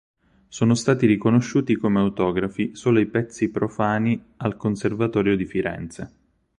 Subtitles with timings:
[0.47, 6.11] Sono stati riconosciuti come autografi solo i pezzi profani al Conservatorio di Firenze.